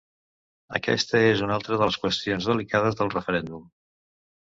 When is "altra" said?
1.57-1.77